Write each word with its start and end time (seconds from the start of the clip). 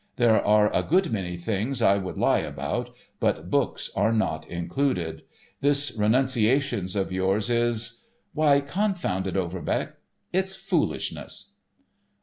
There 0.15 0.43
are 0.43 0.73
a 0.75 0.81
good 0.81 1.11
many 1.13 1.37
things 1.37 1.79
I 1.79 1.99
would 1.99 2.17
lie 2.17 2.39
about, 2.39 2.89
but 3.19 3.51
books 3.51 3.91
are 3.95 4.11
not 4.11 4.47
included. 4.47 5.21
This 5.59 5.95
'Renunciations' 5.95 6.95
of 6.95 7.11
yours 7.11 7.51
is—is, 7.51 8.07
why, 8.33 8.61
confound 8.61 9.27
it, 9.27 9.35
Overbeck, 9.37 9.97
it's 10.33 10.55
foolishness." 10.55 11.51